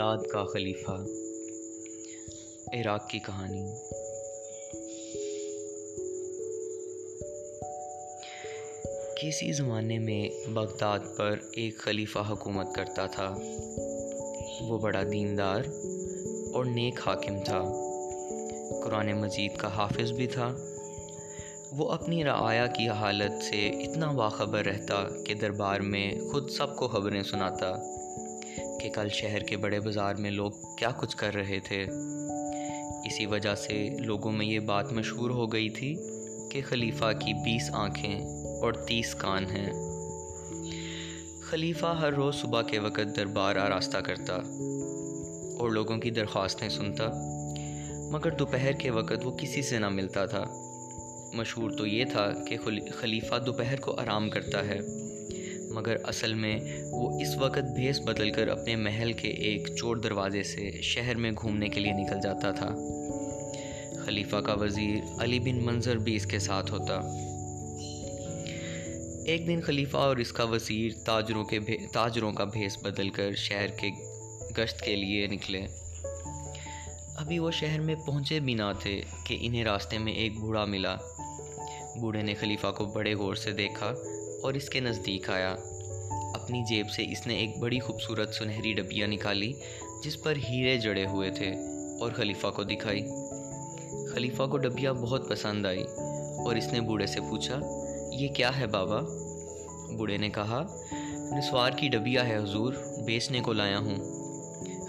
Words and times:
Baghdad 0.00 0.26
کا 0.32 0.44
خلیفہ، 0.44 0.90
عراق 2.72 3.08
کی 3.08 3.18
کہانی۔ 3.18 3.72
کسی 9.22 9.52
زمانے 9.52 9.98
میں 9.98 10.48
بغداد 10.48 10.98
پر 11.16 11.36
ایک 11.52 11.78
خلیفہ 11.78 12.18
حکومت 12.30 12.66
کرتا 12.74 13.06
تھا۔ 13.06 13.38
وہ 14.60 14.78
بڑا 14.78 15.02
دیندار 15.12 15.60
اور 16.52 16.64
نیک 16.64 17.00
حاکم 17.06 17.44
تھا۔ 17.44 17.62
قرآن 18.84 19.12
مجید 19.12 19.56
کا 19.56 19.68
حافظ 19.68 20.12
بھی 20.12 20.26
تھا۔ 20.26 20.56
وہ 21.72 21.92
اپنی 21.92 22.24
رعایا 22.24 22.66
کی 22.66 22.88
حالت 22.88 23.44
سے 23.44 23.68
اتنا 23.68 24.12
باخبر 24.12 24.64
رہتا 24.64 25.08
کہ 25.26 25.34
دربار 25.34 25.80
میں 25.80 26.20
خود 26.32 26.50
سب 26.50 26.76
کو 26.76 26.88
خبریں 26.88 27.22
سناتا۔ 27.22 27.96
کہ 28.80 28.90
کل 28.90 29.08
شہر 29.08 29.38
کے 29.38 29.56
بڑے 29.56 29.80
بازار 29.80 30.14
میں 30.14 30.30
لوگ 30.30 30.50
کیا 30.78 30.90
کچھ 30.90 31.16
کر 31.16 31.34
رہے 31.34 31.58
تھے۔ 31.64 31.86
اسی 33.04 33.26
وجہ 33.26 33.54
سے 33.54 33.96
لوگوں 33.98 34.32
میں 34.32 34.46
یہ 34.46 34.58
بات 34.58 34.92
مشہور 34.92 35.30
ہو 35.30 35.52
گئی 35.52 35.68
تھی 35.68 35.96
کہ 36.50 36.60
خلیفہ 36.68 37.04
کی 37.20 37.34
بیس 37.34 37.70
آنکھیں 37.72 38.20
اور 38.62 38.72
تیس 38.72 39.14
کان 39.14 39.44
ہیں۔ 39.44 39.72
خلیفہ 41.42 41.86
ہر 41.86 42.12
روز 42.12 42.34
صبح 42.34 42.62
کے 42.62 42.78
وقت 42.78 43.16
دربار 43.16 43.56
آراستہ 43.56 43.98
کرتا 43.98 44.34
اور 45.58 45.70
لوگوں 45.70 45.96
کی 45.96 46.10
درخواستیں 46.10 46.68
سنتا، 46.68 47.06
مگر 48.10 48.30
دوپہر 48.30 48.72
کے 48.72 48.90
وقت 48.90 49.26
وہ 49.26 49.30
کسی 49.30 49.62
سے 49.62 49.78
نہ 49.78 49.88
ملتا 49.88 50.26
تھا۔ 50.26 50.44
مشہور 51.34 51.70
تو 51.70 51.86
یہ 51.86 52.04
تھا 52.04 52.32
کہ 52.48 52.56
خلیفہ 53.00 53.34
دوپہر 53.46 53.80
کو 53.80 53.92
آرام 53.92 54.30
کرتا 54.30 54.64
ہے۔ 54.64 54.78
مگر 55.70 55.96
اصل 56.04 56.34
میں 56.34 56.60
وہ 56.90 57.20
اس 57.20 57.36
وقت 57.36 57.72
بھیس 57.76 58.00
بدل 58.00 58.30
کر 58.30 58.48
اپنے 58.48 58.76
محل 58.76 59.12
کے 59.12 59.28
ایک 59.28 59.68
چور 59.76 59.96
دروازے 59.96 60.42
سے 60.42 60.70
شہر 60.82 61.14
میں 61.14 61.30
گھومنے 61.30 61.68
کے 61.68 61.80
لیے 61.80 61.92
نکل 61.92 62.20
جاتا 62.22 62.50
تھا۔ 62.50 62.74
خلیفہ 64.04 64.36
کا 64.36 64.54
وزیر 64.54 65.22
علی 65.22 65.38
بن 65.38 65.64
منظر 65.64 65.96
بھی 65.96 66.16
اس 66.16 66.26
کے 66.26 66.38
ساتھ 66.38 66.72
ہوتا۔ 66.72 67.00
ایک 69.26 69.46
دن 69.46 69.60
خلیفہ 69.60 69.96
اور 69.96 70.16
اس 70.16 70.32
کا 70.32 70.44
وزیر 70.44 70.92
تاجروں 71.04 71.44
کے 71.44 71.58
تاجروں 71.92 72.32
کا 72.32 72.44
بھیس 72.44 72.78
بدل 72.82 73.10
کر 73.10 73.34
شہر 73.34 73.66
کے 73.66 73.88
گشت 74.58 74.80
کے 74.80 74.96
لیے 74.96 75.26
نکلے۔ 75.26 75.66
ابھی 77.16 77.38
وہ 77.38 77.50
شہر 77.50 77.80
میں 77.80 77.94
پہنچے 77.94 78.40
بھی 78.40 78.54
نہ 78.54 78.72
تھے 78.80 79.00
کہ 79.26 79.38
انہیں 79.40 79.64
راستے 79.64 79.98
میں 79.98 80.12
ایک 80.12 80.38
بوڑھا 80.38 80.64
ملا۔ 80.64 80.96
بوڑھے 82.00 82.22
نے 82.22 82.34
خلیفہ 82.34 82.66
کو 82.76 82.84
بڑے 82.84 83.14
غور 83.14 83.34
سے 83.34 83.50
دیکھا۔ 83.50 83.92
اور 84.42 84.54
اس 84.54 84.68
کے 84.68 84.80
نزدیک 84.80 85.30
آیا۔ 85.30 85.56
اپنی 86.34 86.62
جیب 86.62 86.90
سے 86.90 87.02
اس 87.02 87.26
نے 87.26 87.34
ایک 87.34 87.58
بڑی 87.58 87.80
خوبصورت 87.80 88.34
سنہری 88.34 88.72
ڈبیا 88.72 89.06
نکالی، 89.06 89.52
جس 90.04 90.22
پر 90.22 90.36
ہیرے 90.48 90.76
جڑے 90.76 91.06
ہوئے 91.06 91.30
تھے 91.30 91.50
اور 92.00 92.10
خلیفہ 92.12 92.46
کو 92.46 92.62
دکھائی۔ 92.62 93.00
خلیفہ 94.14 94.42
کو 94.42 94.58
ڈبیا 94.58 94.92
بہت 94.92 95.28
پسند 95.28 95.66
آئی 95.66 95.82
اور 96.46 96.56
اس 96.56 96.72
نے 96.72 96.80
بوڑھے 96.80 97.06
سے 97.06 97.20
پوچھا، 97.20 97.60
یہ 98.12 98.28
کیا 98.28 98.58
ہے 98.58 98.66
بابا؟ 98.66 99.00
بوڑھے 99.96 100.16
نے 100.16 100.30
کہا، 100.30 100.66
نسوار 101.38 101.70
کی 101.70 101.88
ڈبیا 101.88 102.28
ہے 102.28 102.36
حضور، 102.36 102.72
بیچنے 103.06 103.40
کو 103.40 103.52
لایا 103.52 103.78
ہوں۔ 103.78 103.96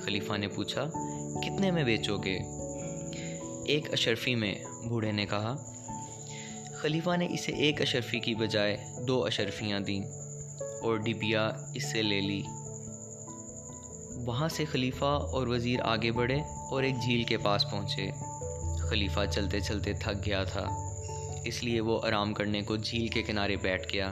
خلیفہ 0.02 0.38
نے 0.38 0.47
پوچھا، 0.47 0.89
کتنے 1.44 1.72
میں 1.72 1.83
بیچو 1.83 2.17
گے؟ 2.17 2.39
ایک 3.66 3.94
اشرفی 3.94 4.35
میں، 4.35 4.55
بوڑھے 4.89 5.11
نے 5.11 5.25
کہا 5.25 5.70
خلیفہ 6.82 7.16
نے 7.18 7.28
اسے 7.32 7.52
ایک 7.52 7.82
اشرفی 7.82 8.20
کی 8.20 8.36
بجائے 8.36 8.78
دو 9.08 9.26
اشرفیاں 9.26 9.80
دیں 9.80 10.02
اور 10.82 10.98
ڈبیا 10.98 11.50
اس 11.74 11.92
سے 11.92 12.02
لے 12.02 12.22
لی۔ 12.22 12.42
وہاں 14.26 14.48
سے 14.48 14.66
خلیفہ 14.66 15.06
اور 15.06 15.47
وزیر 15.47 15.80
آگے 15.81 16.12
بڑھے 16.12 16.40
اور 16.72 16.84
ایک 16.84 16.96
جھیل 17.03 17.24
کے 17.24 17.38
پاس 17.38 17.72
پہنچے۔ 17.72 18.09
خلیفہ 18.90 19.20
چلتے 19.31 19.59
چلتے 19.59 19.94
تھک 19.94 20.25
گیا 20.25 20.44
تھا، 20.44 20.68
اس 21.46 21.64
لیے 21.64 21.81
وہ 21.81 22.00
آرام 22.03 22.34
کرنے 22.34 22.62
کو 22.62 22.75
جھیل 22.75 23.08
کے 23.08 23.24
کنارے 23.24 23.56
بیٹھ 23.56 23.94
گیا۔ 23.94 24.12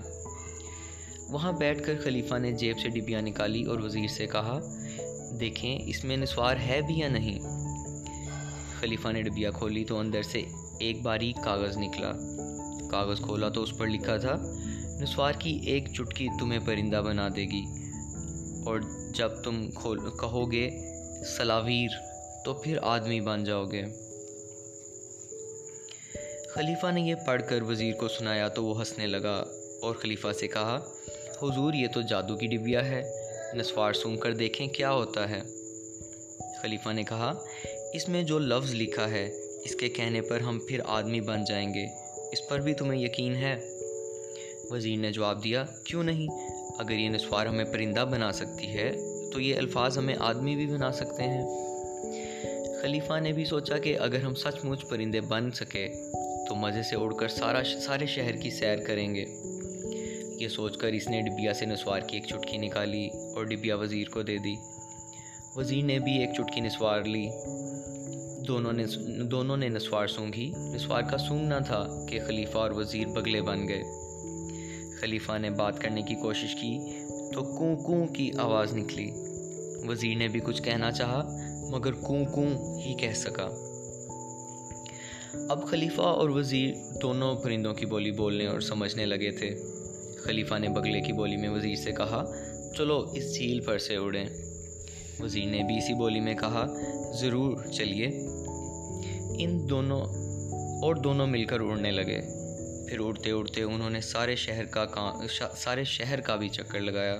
وہاں 1.29 1.51
بیٹھ 1.51 1.83
کر 1.83 1.93
خلیفہ 2.03 2.35
نے 2.35 2.51
جیب 2.51 2.79
سے 2.79 2.89
ڈبیا 2.89 3.21
نکالی 3.21 3.63
اور 3.63 3.79
وزیر 3.79 4.07
سے 4.07 4.27
کہا، 4.27 4.59
دیکھیں، 5.39 5.79
اس 5.85 6.03
میں 6.03 6.17
نسوار 6.17 6.55
ہے 6.67 6.81
بھی 6.87 6.99
یا 6.99 7.09
نہیں؟ 7.09 7.39
خلیفہ 8.79 9.07
نے 9.07 9.21
ڈبیا 9.21 9.51
کھولی 9.51 9.83
تو 9.83 9.99
اندر 9.99 10.21
سے 10.21 10.41
ایک 10.79 11.01
باریک 11.01 11.43
کاغذ 11.43 11.77
نکلا۔ 11.77 12.11
کاغذ 12.91 13.17
کھولا 13.17 13.49
تو 13.49 13.63
اس 13.63 13.77
پر 13.77 13.87
لکھا 13.87 14.17
تھا، 14.17 14.35
نسوار 15.01 15.33
کی 15.39 15.59
ایک 15.65 15.87
چٹکی 15.93 16.27
تمہیں 16.39 16.59
پرندہ 16.65 17.01
بنا 17.05 17.29
دے 17.35 17.45
گی۔ 17.45 17.61
اور 18.65 18.79
جب 19.13 19.29
تم 19.43 19.71
کھول، 19.75 19.99
کہو 19.99 20.51
گے 20.51 20.69
سلاویر، 21.37 21.89
تو 22.45 22.53
پھر 22.53 22.77
آدمی 22.81 23.21
بن 23.21 23.43
جاؤ 23.43 23.65
گے۔ 23.65 23.83
خلیفہ 26.55 26.91
نے 26.91 27.01
یہ 27.01 27.15
پڑھ 27.27 27.41
کر 27.49 27.61
وزیر 27.61 27.93
کو 27.95 28.07
سنایا 28.07 28.47
تو 28.47 28.65
وہ 28.65 28.79
ہنسنے 28.79 29.07
لگا 29.07 29.43
اور 29.81 29.95
خلیفہ 29.95 30.27
سے 30.39 30.47
کہا، 30.47 30.79
حضور، 31.41 31.73
یہ 31.73 31.87
تو 31.93 32.01
جادو 32.01 32.35
کی 32.35 32.47
ڈبیا 32.47 32.85
ہے۔ 32.85 33.11
نسوار 33.53 33.93
سن 33.93 34.17
کر 34.17 34.33
دیکھیں 34.33 34.67
کیا 34.67 34.91
ہوتا 34.91 35.29
ہے۔ 35.29 35.41
خلیفہ 36.61 36.89
نے 36.89 37.03
کہا، 37.03 37.33
اس 37.93 38.09
میں 38.09 38.23
جو 38.23 38.39
لفظ 38.39 38.75
لکھا 38.75 39.09
ہے، 39.09 39.29
اس 39.65 39.75
کے 39.75 39.89
کہنے 39.89 40.21
پر 40.21 40.39
ہم 40.39 40.59
پھر 40.67 40.79
آدمی 40.85 41.21
بن 41.21 41.43
جائیں 41.43 41.73
گے۔ 41.73 42.08
اس 42.31 42.49
پر 42.49 42.59
بھی 42.59 42.73
تمہیں 42.73 43.01
یقین 43.01 43.35
ہے۔ 43.35 43.59
وزیر 44.69 44.97
نے 44.97 45.11
جواب 45.11 45.43
دیا، 45.43 45.65
کیوں 45.83 46.03
نہیں؟ 46.03 46.27
اگر 46.79 46.91
یہ 46.91 47.09
نسوار 47.09 47.45
ہمیں 47.45 47.65
پرندہ 47.65 48.05
بنا 48.11 48.31
سکتی 48.31 48.67
ہے، 48.67 48.91
تو 49.33 49.39
یہ 49.39 49.55
الفاظ 49.55 49.97
ہمیں 49.97 50.15
آدمی 50.19 50.55
بھی 50.55 50.67
بنا 50.67 50.91
سکتے 50.91 51.23
ہیں۔ 51.23 51.41
خلیفہ 52.81 53.19
نے 53.19 53.31
بھی 53.31 53.45
سوچا 53.45 53.77
کہ 53.77 53.99
اگر 53.99 54.21
ہم 54.21 54.35
سچ 54.35 54.65
مچ 54.65 54.89
پرندے 54.89 55.21
بن 55.21 55.51
سکے، 55.51 55.87
تو 56.49 56.55
مزے 56.55 56.83
سے 56.83 56.95
اڑ 56.95 57.13
کر 57.13 57.27
سارا 57.27 57.63
سارے 57.63 58.05
شہر 58.05 58.31
کی 58.31 58.49
سیر 58.49 58.77
کریں 58.77 59.15
گے۔ 59.15 59.25
یہ 60.39 60.47
سوچ 60.47 60.77
کر 60.77 60.87
اس 60.87 61.07
نے 61.07 61.21
ڈبیا 61.21 61.53
سے 61.53 61.65
نسوار 61.65 62.01
کی 62.01 62.17
ایک 62.17 62.25
چٹکی 62.25 62.57
نکالی 62.57 63.07
اور 63.07 63.43
ڈبیا 63.43 63.75
وزیر 63.75 64.07
کو 64.07 64.21
دے 64.21 64.37
دی۔ 64.37 64.55
وزیر 65.55 65.83
نے 65.83 65.99
بھی 65.99 66.17
ایک 66.17 66.29
چٹکی 66.37 66.61
نسوار 66.61 67.01
لی۔ 67.01 67.29
دونوں 68.49 68.73
نے 68.73 68.85
دونوں 69.23 69.57
نے 69.57 69.69
نسوار 69.69 70.07
سونگھی۔ 70.07 70.51
نسوار 70.57 71.01
کا 71.01 71.17
سونگنا 71.17 71.59
تھا 71.59 72.05
کہ 72.09 72.19
خلیفہ 72.27 72.57
اور 72.57 72.71
وزیر 72.71 73.07
بگلے 73.07 73.41
بن 73.41 73.67
گئے۔ 73.67 73.81
خلیفہ 75.01 75.37
نے 75.37 75.49
بات 75.49 75.79
کرنے 75.79 76.01
کی 76.01 76.15
کوشش 76.15 76.55
کی 76.61 76.79
تو 77.33 77.43
کوں 77.57 77.75
کوں 77.75 78.07
کی 78.07 78.31
آواز 78.37 78.73
نکلی۔ 78.73 79.11
وزیر 79.87 80.17
نے 80.17 80.27
بھی 80.27 80.39
کچھ 80.43 80.63
کہنا 80.63 80.91
چاہا، 80.91 81.37
مگر 81.71 81.91
کوں 81.91 82.25
کوں 82.25 82.79
ہی 82.79 82.93
کہہ 82.93 83.13
سکا۔ 83.13 83.49
اب 85.49 85.67
خلیفہ 85.67 86.01
اور 86.01 86.29
وزیر 86.29 86.73
دونوں 87.01 87.35
پرندوں 87.35 87.73
کی 87.73 87.85
بولی 87.85 88.11
بولنے 88.11 88.45
اور 88.45 88.59
سمجھنے 88.59 89.05
لگے 89.05 89.31
تھے۔ 89.31 89.61
خلیفہ 90.23 90.55
نے 90.55 90.69
بگلے 90.69 91.01
کی 91.01 91.13
بولی 91.13 91.37
میں 91.37 91.49
وزیر 91.49 91.75
سے 91.75 91.91
کہا، 91.91 92.33
چلو 92.77 93.05
اس 93.13 93.35
جھیل 93.35 93.59
پر 93.59 93.77
سے 93.77 93.95
اڑیں۔ 93.95 94.25
وزیر 95.19 95.45
نے 95.45 95.63
بھی 95.63 95.77
اسی 95.77 95.93
بولی 95.93 96.19
میں 96.19 96.33
کہا، 96.33 96.67
ضرور 97.19 97.57
چلیے۔ 97.71 98.21
ان 99.41 99.69
دونوں 99.69 100.01
اور 100.83 100.95
دونوں 100.95 101.27
مل 101.27 101.45
کر 101.45 101.59
اڑنے 101.59 101.91
لگے۔ 101.91 102.21
پھر 102.89 102.99
اڑتے 102.99 103.31
اڑتے 103.31 103.61
انہوں 103.63 103.89
نے 103.89 104.01
سارے 104.01 104.35
شہر 104.35 104.65
کا 104.65 104.85
کام 104.85 105.19
سارے 105.57 105.83
شہر 105.83 106.19
کا 106.19 106.35
بھی 106.35 106.49
چکر 106.49 106.79
لگایا 106.79 107.15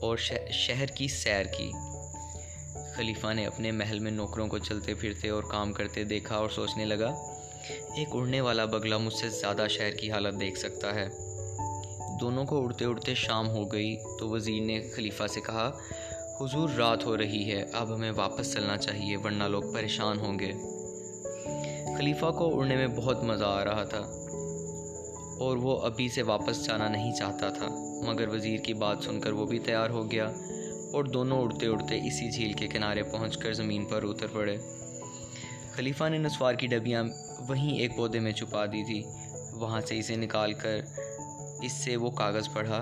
اور 0.00 0.16
شہر 0.50 0.86
کی 0.86 1.08
سیر 1.08 1.44
کی۔ 1.44 1.70
خلیفہ 2.96 3.32
نے 3.32 3.46
اپنے 3.46 3.70
محل 3.70 3.98
میں 3.98 4.10
نوکروں 4.10 4.48
کو 4.48 4.58
چلتے 4.58 4.94
پھرتے 4.94 5.28
اور 5.28 5.42
کام 5.42 5.72
کرتے 5.72 6.04
دیکھا 6.04 6.36
اور 6.36 6.48
سوچنے 6.48 6.84
لگا، 6.84 7.14
ایک 7.70 8.08
اڑنے 8.12 8.40
والا 8.40 8.64
بگلا 8.64 8.98
مجھ 8.98 9.14
سے 9.14 9.28
زیادہ 9.28 9.66
شہر 9.70 9.90
کی 9.90 10.10
حالت 10.10 10.40
دیکھ 10.40 10.58
سکتا 10.58 10.94
ہے۔ 10.94 11.08
دونوں 12.20 12.44
کو 12.44 12.64
اڑتے 12.64 12.84
اڑتے 12.84 13.14
شام 13.14 13.48
ہو 13.48 13.72
گئی 13.72 13.96
تو 14.18 14.28
وزیر 14.28 14.62
نے 14.62 14.80
خلیفہ 14.96 15.26
سے 15.26 15.40
کہا، 15.40 15.70
حضور، 16.40 16.68
رات 16.70 17.04
ہو 17.04 17.16
رہی 17.16 17.52
ہے، 17.52 17.64
اب 17.72 17.94
ہمیں 17.94 18.12
واپس 18.16 18.52
چلنا 18.52 18.76
چاہیے 18.76 19.16
ورنہ 19.16 19.44
لوگ 19.44 19.62
پریشان 19.74 20.18
ہوں 20.18 20.38
گے۔ 20.38 20.52
خلیفہ 21.98 22.30
کو 22.30 22.58
اڑنے 22.58 22.76
میں 22.76 22.86
بہت 22.86 23.22
مزہ 23.22 23.44
آ 23.44 23.64
رہا 23.64 23.84
تھا 23.84 23.98
اور 25.40 25.56
وہ 25.56 25.80
ابھی 25.80 26.08
سے 26.08 26.22
واپس 26.22 26.64
جانا 26.64 26.88
نہیں 26.88 27.12
چاہتا 27.12 27.48
تھا، 27.48 27.68
مگر 28.06 28.28
وزیر 28.28 28.60
کی 28.60 28.74
بات 28.74 28.98
سن 29.04 29.20
کر 29.20 29.32
وہ 29.32 29.46
بھی 29.46 29.58
تیار 29.58 29.90
ہو 29.90 30.10
گیا 30.10 30.24
اور 30.92 31.04
دونوں 31.04 31.42
اڑتے 31.42 31.66
اڑتے 31.66 32.06
اسی 32.06 32.30
جھیل 32.30 32.52
کے 32.52 32.68
کنارے 32.68 33.02
پہنچ 33.02 33.36
کر 33.36 33.52
زمین 33.52 33.84
پر 33.84 34.02
اتر 34.02 34.26
پڑے۔ 34.32 34.56
خلیفہ 35.72 36.08
نے 36.08 36.18
نسوار 36.18 36.54
کی 36.54 36.66
ڈبیاں 36.66 37.04
وہیں 37.48 37.78
ایک 37.78 37.96
پودے 37.96 38.18
میں 38.18 38.32
چھپا 38.32 38.66
دی 38.66 38.84
تھی۔ 38.84 39.02
وہاں 39.52 39.80
سے 39.80 39.98
اسے 39.98 40.16
نکال 40.16 40.52
کر 40.52 40.80
اس 41.62 41.72
سے 41.72 41.96
وہ 41.96 42.10
کاغذ 42.10 42.48
پڑھا 42.52 42.78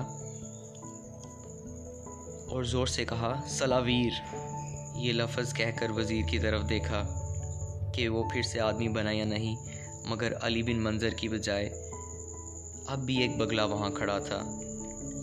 اور 2.51 2.63
زور 2.63 2.87
سے 2.87 3.05
کہا، 3.05 3.41
سلاویر! 3.49 4.37
یہ 4.97 5.13
لفظ 5.13 5.55
کہہ 5.55 5.79
کر 5.81 5.91
وزیر 5.91 6.23
کی 6.27 6.39
طرف 6.39 6.69
دیکھا۔ 6.69 7.22
کہ 7.95 8.09
وہ 8.09 8.23
پھر 8.33 8.43
سے 8.43 8.61
آدمی 8.61 8.89
بنا 8.89 9.11
یا 9.11 9.25
نہیں، 9.25 9.57
مگر 10.05 10.33
علی 10.41 10.63
بن 10.63 10.77
منظر 10.77 11.11
کی 11.11 11.29
بجائے 11.29 11.71
اب 12.87 12.99
بھی 12.99 13.17
ایک 13.17 13.37
بگلا 13.37 13.65
وہاں 13.65 13.91
کھڑا 13.91 14.19
تھا۔ 14.19 14.61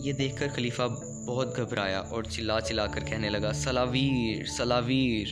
یہ 0.03 0.13
دیکھ 0.13 0.35
کر 0.37 0.47
خلیفہ 0.55 0.81
بہت 1.27 1.57
گھبرایا 1.57 1.99
اور 1.99 2.23
چلا 2.23 2.61
چلا 2.61 2.87
کر 2.87 3.03
کہنے 3.03 3.29
لگا، 3.29 3.53
سلاویر 3.53 4.45
سلاویر۔ 4.45 5.27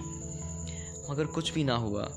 مگر 1.10 1.25
کچھ 1.25 1.54
بھی 1.54 1.63
نہ 1.63 1.72
ہوا۔ 1.72 2.07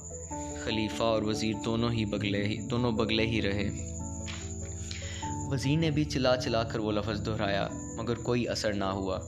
خلیفہ 0.64 1.02
اور 1.02 1.22
وزیر 1.22 1.52
دونوں 1.64 1.90
ہی 1.90 2.04
بگلے 2.04 2.44
ہی، 2.44 2.56
دونوں 2.56 2.92
بگلے 2.92 3.26
ہی 3.26 3.42
رہے۔ 3.42 3.70
وزیر 5.50 5.78
نے 5.78 5.90
بھی 5.90 6.04
چلا 6.04 6.36
چلا 6.36 6.62
کر 6.62 6.78
وہ 6.78 6.92
لفظ 6.92 7.26
دہرایا، 7.26 7.68
مگر 7.96 8.14
کوئی 8.14 8.48
اثر 8.48 8.72
نہ 8.72 8.84
ہوا۔ 8.84 9.18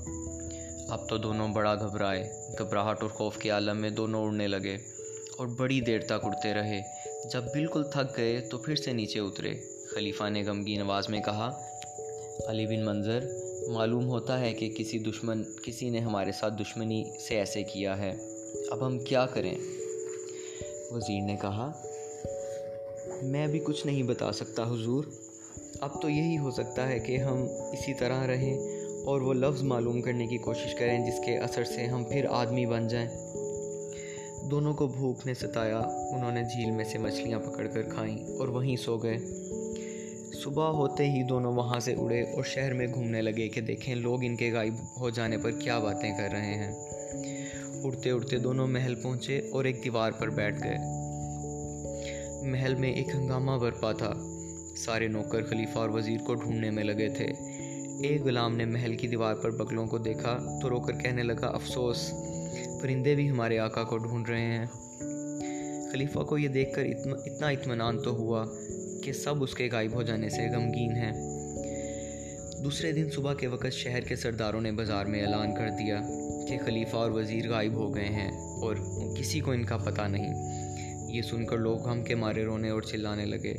اب 0.89 1.09
تو 1.09 1.17
دونوں 1.17 1.49
بڑا 1.49 1.75
گھبرائے، 1.75 2.33
گھبراہٹ 2.59 3.03
اور 3.03 3.11
خوف 3.11 3.39
کے 3.39 3.51
عالم 3.51 3.77
میں 3.77 3.91
دونوں 3.91 4.27
اڑنے 4.27 4.49
لگے۔ 4.49 4.79
اور 5.43 5.51
بڑی 5.51 5.81
دیر 5.81 6.01
تک 6.01 6.25
اڑتے 6.25 6.55
رہے۔ 6.55 6.81
جب 7.33 7.43
بالکل 7.43 7.85
تھک 7.85 8.17
گئے 8.17 8.41
تو 8.41 8.59
پھر 8.59 8.77
سے 8.77 8.93
نیچے 8.93 9.21
اترے۔ 9.21 9.53
خلیفہ 9.95 10.29
نے 10.29 10.43
غمگین 10.43 10.81
آواز 10.81 11.09
میں 11.09 11.21
کہا، 11.21 11.61
علی 12.47 12.67
بن 12.67 12.85
منظر، 12.85 13.25
معلوم 13.69 14.09
ہوتا 14.09 14.41
ہے 14.41 14.53
کہ 14.53 14.71
کسی 14.79 14.99
دشمن، 14.99 15.43
کسی 15.63 15.91
نے 15.91 15.99
ہمارے 15.99 16.33
ساتھ 16.33 16.55
دشمنی 16.55 17.05
سے 17.29 17.39
ایسے 17.39 17.63
کیا 17.63 17.99
ہے۔ 17.99 18.13
اب 18.71 18.87
ہم 18.87 18.99
کیا 18.99 19.27
کریں؟ 19.27 19.55
وزیر 20.91 21.23
نے 21.23 21.37
کہا، 21.43 21.73
میں 23.23 23.47
بھی 23.47 23.61
کچھ 23.65 23.87
نہیں 23.87 24.03
بتا 24.03 24.33
سکتا 24.33 24.63
حضور۔ 24.63 25.05
اب 25.81 26.03
تو 26.03 26.09
یہی 26.09 26.39
ہو 26.39 26.51
سکتا 26.51 26.89
ہے 26.89 26.99
کہ 26.99 27.17
ہم 27.17 27.43
اسی 27.73 27.95
طرح 27.95 28.27
رہیں 28.27 28.59
اور 29.05 29.21
وہ 29.21 29.35
لفظ 29.35 29.63
معلوم 29.63 30.03
کرنے 30.03 30.27
کی 30.27 30.39
کوشش 30.39 30.75
کریں 30.75 31.07
جس 31.07 31.21
کے 31.27 31.39
اثر 31.39 31.65
سے 31.65 31.87
ہم 31.87 32.05
پھر 32.05 32.27
آدمی 32.31 32.67
بن 32.67 32.89
جائیں۔ 32.89 33.42
دونوں 34.51 34.75
کو 34.75 34.87
بھوک 34.87 35.27
نے 35.27 35.35
ستایا 35.35 35.79
انہوں 36.11 36.33
نے 36.33 36.43
جھیل 36.43 36.71
میں 36.71 36.85
سے 36.85 36.99
مچھلیاں 36.99 37.39
پکڑ 37.39 37.67
کر 37.67 37.83
کھائیں 37.83 38.25
اور 38.25 38.49
وہیں 38.49 38.77
سو 38.77 38.97
گئے۔ 38.97 39.17
صبح 40.45 40.69
ہوتے 40.69 41.11
ہی 41.11 41.23
دونوں 41.23 41.53
وہاں 41.53 41.81
سے 41.81 41.95
اڑے 41.99 42.23
اور 42.23 42.43
شہر 42.45 42.73
میں 42.73 42.87
گھومنے 42.95 43.23
لگے 43.23 43.49
کہ 43.49 43.61
دیکھیں 43.61 43.95
لوگ 43.95 44.19
ان 44.23 44.37
کے 44.37 44.53
غائب 44.53 44.75
ہو 45.01 45.11
جانے 45.11 45.39
پر 45.39 45.51
کیا 45.51 45.79
باتیں 45.79 46.11
کر 46.19 46.29
رہے 46.33 46.55
ہیں۔ 46.55 46.73
اڑتے 47.85 48.11
اڑتے 48.11 48.39
دونوں 48.39 48.67
محل 48.67 48.95
پہنچے 48.95 49.39
اور 49.53 49.65
ایک 49.65 49.85
دیوار 49.85 50.13
پر 50.13 50.31
بیٹھ 50.31 50.65
گئے۔ 50.65 50.77
محل 52.43 52.75
میں 52.75 52.93
ایک 52.93 53.09
ہنگامہ 53.15 53.51
برپا 53.51 53.93
تھا۔ 53.93 54.13
سارے 54.77 55.09
نوکر، 55.09 55.45
خلیفہ 55.45 55.79
اور 55.79 55.89
وزیر 55.89 56.19
کو 56.27 56.35
ڈھونڈنے 56.35 56.71
میں 56.71 56.85
لگے 56.85 57.09
تھے۔ 57.09 57.27
ایک 58.09 58.23
غلام 58.23 58.57
نے 58.57 58.65
محل 58.65 58.97
کی 58.97 59.09
دیوار 59.09 59.35
پر 59.35 59.51
بغلوں 59.51 59.87
کو 59.87 59.99
دیکھا 59.99 60.59
تو 60.63 60.71
رو 60.71 60.81
کر 60.81 60.93
کہنے 60.93 61.23
لگا، 61.23 61.47
افسوس! 61.47 62.13
پرندے 62.83 63.15
بھی 63.15 63.31
ہمارے 63.31 63.59
آقا 63.59 63.85
کو 63.85 63.99
ڈھونڈ 63.99 64.29
رہے 64.29 64.41
ہیں۔ 64.41 64.67
خلیفہ 65.93 66.19
کو 66.19 66.39
یہ 66.39 66.49
دیکھ 66.49 66.75
کر 66.75 66.83
اتنا 66.85 67.49
اطمینان 67.49 68.03
تو 68.03 68.11
ہوا 68.11 68.45
کہ 69.05 69.13
سب 69.13 69.43
اس 69.43 69.55
کے 69.55 69.69
غائب 69.73 69.95
ہو 69.95 70.03
جانے 70.03 70.29
سے 70.29 70.49
غمگین 70.49 70.97
ہیں۔ 70.97 71.13
دوسرے 72.65 72.93
دن 72.93 73.11
صبح 73.11 73.35
کے 73.35 73.47
وقت 73.47 73.73
شہر 73.73 74.01
کے 74.01 74.17
سرداروں 74.17 74.61
نے 74.61 74.73
بازار 74.73 75.07
میں 75.07 75.23
اعلان 75.23 75.55
کر 75.55 75.69
دیا 75.79 76.01
کہ 76.49 76.59
خلیفہ 76.65 76.97
اور 76.97 77.11
وزیر 77.11 77.51
غائب 77.51 77.73
ہو 77.73 77.95
گئے 77.95 78.09
ہیں 78.09 78.31
اور 78.39 78.77
کسی 79.19 79.41
کو 79.41 79.51
ان 79.51 79.65
کا 79.65 79.77
پتہ 79.77 80.03
نہیں۔ 80.03 80.35
یہ 81.13 81.23
سن 81.23 81.47
کر 81.47 81.59
لوگ 81.59 81.89
ہم 81.89 82.03
کے 82.03 82.15
مارے 82.15 82.45
رونے 82.45 82.71
اور 82.71 82.83
چلانے 82.83 83.25
لگے۔ 83.25 83.55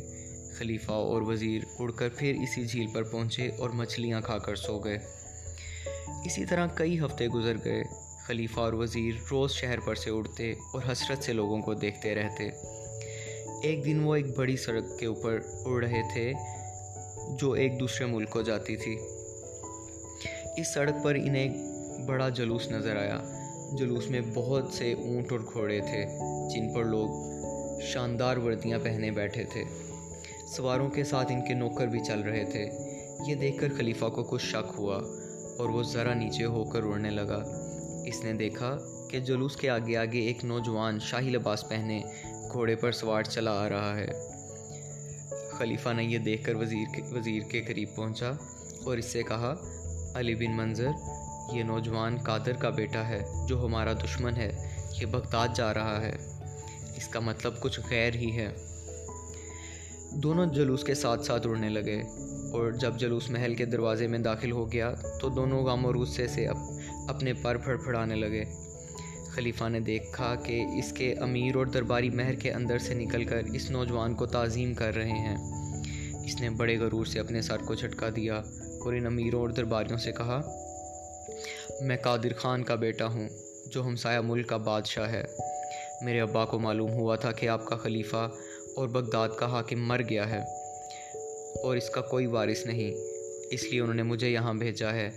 خلیفہ 0.58 0.92
اور 0.92 1.22
وزیر 1.22 1.60
اڑ 1.78 1.90
کر 1.90 2.08
پھر 2.16 2.34
اسی 2.42 2.64
جھیل 2.64 2.86
پر 2.94 3.02
پہنچے 3.02 3.50
اور 3.58 3.70
مچھلیاں 3.70 4.20
کھا 4.20 4.38
کر 4.38 4.54
سو 4.54 4.78
گئے۔ 4.78 4.98
اسی 6.24 6.44
طرح 6.44 6.66
کئی 6.74 7.00
ہفتے 7.00 7.28
گزر 7.28 7.56
گئے۔ 7.64 8.03
خلیفہ 8.26 8.60
اور 8.60 8.72
وزیر 8.72 9.14
روز 9.30 9.50
شہر 9.50 9.80
پر 9.80 9.94
سے 9.94 10.10
اڑتے 10.10 10.52
اور 10.52 10.82
حسرت 10.92 11.24
سے 11.24 11.32
لوگوں 11.32 11.62
کو 11.62 11.74
دیکھتے 11.74 12.14
رہتے۔ 12.14 12.48
ایک 13.62 13.84
دن 13.84 14.04
وہ 14.04 14.14
ایک 14.14 14.38
بڑی 14.38 14.56
سڑک 14.56 14.98
کے 14.98 15.06
اوپر 15.06 15.40
اڑ 15.64 15.84
رہے 15.84 16.02
تھے 16.14 16.32
جو 17.38 17.52
ایک 17.52 17.80
دوسرے 17.80 18.06
ملک 18.06 18.30
کو 18.30 18.42
جاتی 18.42 18.76
تھی۔ 18.76 18.96
اس 20.56 20.74
سڑک 20.74 21.04
پر 21.04 21.14
انہیں 21.14 21.48
بڑا 22.06 22.28
جلوس 22.28 22.70
نظر 22.70 22.96
آیا۔ 22.96 23.20
جلوس 23.78 24.10
میں 24.10 24.20
بہت 24.34 24.64
سے 24.72 24.92
اونٹ 24.92 25.32
اور 25.32 25.40
گھوڑے 25.40 25.80
تھے 25.80 26.06
جن 26.50 26.74
پر 26.74 26.84
لوگ 26.84 27.08
شاندار 27.80 28.36
وردیاں 28.36 28.78
پہنے 28.82 29.10
بیٹھے 29.10 29.44
تھے۔ 29.44 29.64
سواروں 30.56 30.90
کے 30.90 31.04
ساتھ 31.04 31.32
ان 31.32 31.40
کے 31.48 31.54
نوکر 31.54 31.86
بھی 31.86 32.00
چل 32.00 32.20
رہے 32.20 32.44
تھے۔ 32.44 32.66
یہ 33.26 33.34
دیکھ 33.34 33.60
کر 33.60 33.68
خلیفہ 33.76 34.06
کو 34.06 34.22
کچھ 34.22 34.46
شک 34.46 34.72
ہوا 34.78 34.96
اور 35.58 35.68
وہ 35.68 35.82
ذرا 35.82 36.14
نیچے 36.14 36.44
ہو 36.44 36.64
کر 36.64 36.82
اڑنے 36.82 37.10
لگا۔ 37.10 37.63
اس 38.06 38.24
نے 38.24 38.32
دیکھا 38.32 38.76
کہ 39.10 39.20
جلوس 39.20 39.56
کے 39.56 39.70
آگے 39.70 39.96
آگے 39.96 40.18
ایک 40.18 40.44
نوجوان 40.44 40.98
شاہی 41.00 41.30
لباس 41.30 41.68
پہنے 41.68 42.02
گھوڑے 42.52 42.76
پر 42.76 42.92
سوار 42.92 43.22
چلا 43.22 43.52
آ 43.52 43.68
رہا 43.68 43.96
ہے۔ 43.96 44.06
خلیفہ 45.50 45.88
نے 45.92 46.04
یہ 46.04 46.18
دیکھ 46.18 46.44
کر 46.44 46.54
وزیر 46.54 46.94
کے 46.94 47.02
وزیر 47.02 47.42
کے 47.42 47.62
قریب 47.62 47.88
پہنچا 47.96 48.30
اور 48.84 48.98
اس 48.98 49.04
سے 49.04 49.22
کہا، 49.22 49.54
علی 50.14 50.34
بن 50.34 50.56
منظر، 50.56 50.88
یہ 51.52 51.62
نوجوان 51.62 52.16
قادر 52.16 52.52
کا 52.52 52.70
بیٹا 52.70 53.08
ہے 53.08 53.24
جو 53.48 53.66
ہمارا 53.66 53.92
دشمن 53.92 54.36
ہے، 54.36 54.76
یہ 55.00 55.06
بغداد 55.06 55.48
جا 55.54 55.74
رہا 55.74 56.00
ہے۔ 56.00 56.16
اس 56.96 57.08
کا 57.08 57.20
مطلب 57.20 57.60
کچھ 57.60 57.80
غیر 57.90 58.14
ہی 58.14 58.36
ہے 58.36 58.48
دونوں 60.10 60.46
جلوس 60.46 60.84
کے 60.84 60.94
ساتھ 60.94 61.24
ساتھ 61.24 61.46
اڑنے 61.46 61.68
لگے۔ 61.68 62.02
اور 62.54 62.72
جب 62.72 62.98
جلوس 62.98 63.30
محل 63.30 63.54
کے 63.54 63.64
دروازے 63.64 64.06
میں 64.06 64.18
داخل 64.18 64.50
ہو 64.50 64.72
گیا 64.72 64.94
تو 65.20 65.28
دونوں 65.28 65.64
غم 65.64 65.86
اور 65.86 65.94
غصے 65.94 66.26
سے 66.26 66.46
اپنے 67.08 67.32
پر 67.32 67.56
پھڑ 67.56 67.76
پھڑانے 67.76 68.14
لگے۔ 68.14 68.44
خلیفہ 69.30 69.68
نے 69.68 69.80
دیکھا 69.80 70.34
کہ 70.34 70.64
اس 70.78 70.92
کے 70.92 71.14
امیر 71.14 71.56
اور 71.56 71.66
درباری 71.66 72.10
مہر 72.10 72.34
کے 72.34 72.52
اندر 72.52 72.78
سے 72.78 72.94
نکل 72.94 73.24
کر 73.24 73.42
اس 73.54 73.70
نوجوان 73.70 74.14
کو 74.14 74.26
تعظیم 74.26 74.74
کر 74.74 74.94
رہے 74.94 75.10
ہیں۔ 75.10 75.36
اس 76.26 76.40
نے 76.40 76.50
بڑے 76.50 76.78
غرور 76.78 77.04
سے 77.04 77.20
اپنے 77.20 77.42
سر 77.42 77.56
کو 77.56 77.74
جھٹکا 77.74 78.08
دیا 78.16 78.36
اور 78.84 78.92
ان 78.92 79.06
امیروں 79.06 79.40
اور 79.40 79.48
درباریوں 79.48 79.98
سے 79.98 80.12
کہا، 80.12 80.40
میں 81.80 81.96
قادر 81.96 82.34
خان 82.38 82.62
کا 82.62 82.74
بیٹا 82.74 83.06
ہوں، 83.06 83.28
جو 83.66 83.86
ہمسایہ 83.86 84.20
ملک 84.20 84.48
کا 84.48 84.56
بادشاہ 84.56 85.12
ہے۔ 85.12 85.24
میرے 86.02 86.20
ابا 86.20 86.44
کو 86.44 86.58
معلوم 86.58 86.90
ہوا 86.90 87.16
تھا 87.16 87.32
کہ 87.32 87.48
آپ 87.48 87.64
کا 87.64 87.76
خلیفہ 87.76 88.30
اور 88.76 88.88
بغداد 88.88 89.28
کا 89.38 89.46
حاکم 89.46 89.88
مر 89.88 90.00
گیا 90.10 90.30
ہے۔ 90.30 90.63
اور 91.62 91.76
اس 91.76 91.90
کا 91.90 92.00
کوئی 92.00 92.26
وارث 92.26 92.66
نہیں۔ 92.66 92.94
اس 93.50 93.64
لیے 93.64 93.80
انہوں 93.80 93.94
نے 93.94 94.02
مجھے 94.02 94.28
یہاں 94.28 94.54
بھیجا 94.54 94.92
ہے۔ 94.92 95.10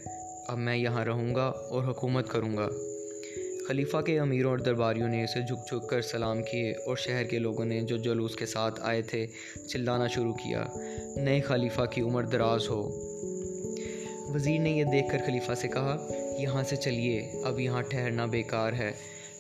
اب 0.48 0.58
میں 0.58 0.78
یہاں 0.78 1.06
رہوں 1.06 1.36
گا 1.36 1.46
اور 1.46 1.84
حکومت 1.84 2.30
کروں 2.30 2.58
گا۔ 2.58 2.70
خلیفہ 3.68 3.98
کے 3.98 4.20
امیروں 4.20 4.50
اور 4.50 4.58
درباریوں 4.58 5.08
نے 5.08 5.24
اسے 5.24 5.42
جھک 5.42 5.68
جھک 5.68 5.90
کر 5.90 6.02
سلام 6.02 6.44
کیے 6.44 6.72
اور 6.72 6.96
شہر 6.96 7.24
کے 7.24 7.40
لوگوں 7.40 7.66
نے 7.66 7.82
جو 7.82 7.98
جلوس 7.98 8.36
کے 8.36 8.46
ساتھ 8.46 8.80
آئے 8.84 9.02
تھے 9.02 9.28
چلانا 9.68 10.08
شروع 10.08 10.34
کیا۔ 10.34 10.66
نئے 11.16 11.42
خلیفہ 11.42 11.82
کی 11.82 12.02
عمر 12.02 12.24
دراز 12.24 12.70
ہو۔ 12.70 13.08
وزیر 14.34 14.60
نے 14.60 14.70
یہ 14.70 14.84
دیکھ 14.84 15.12
کر 15.12 15.18
خلیفہ 15.26 15.54
سے 15.54 15.68
کہا، 15.68 16.08
یہاں 16.40 16.64
سے 16.64 16.76
چلیے، 16.76 17.32
اب 17.44 17.60
یہاں 17.60 17.82
ٹھہرنا 17.82 18.26
بیکار 18.26 18.74
ہے۔ 18.74 18.92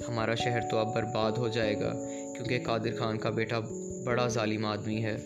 ہمارا 0.08 0.36
شہر 0.36 0.60
تو 0.72 0.78
اب 0.78 0.96
برباد 0.96 1.32
ہو 1.32 1.48
جائے 1.48 1.76
گا، 1.76 1.94
کیونکہ 2.36 2.60
قادر 2.64 2.96
خان 3.00 3.18
کا 3.18 3.30
بیٹا 3.30 3.60
بڑا 4.06 4.28
ظالم 4.28 4.66
آدمی 4.66 5.04
ہے۔ 5.04 5.18